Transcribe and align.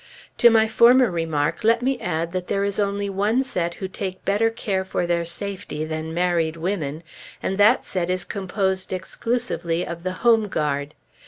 To 0.39 0.49
my 0.49 0.67
former 0.67 1.11
remark, 1.11 1.63
let 1.63 1.83
me 1.83 1.99
add 1.99 2.31
that 2.31 2.47
there 2.47 2.63
is 2.63 2.79
only 2.79 3.07
one 3.07 3.43
set 3.43 3.75
who 3.75 3.87
take 3.87 4.25
better 4.25 4.49
care 4.49 4.83
for 4.83 5.05
their 5.05 5.25
safety 5.25 5.85
than 5.85 6.11
married 6.11 6.57
women; 6.57 7.03
and 7.43 7.59
that 7.59 7.85
set 7.85 8.09
is 8.09 8.25
composed 8.25 8.91
exclusively 8.91 9.85
of 9.85 10.01
the 10.01 10.25
"Home 10.25 10.47
Guard." 10.47 10.95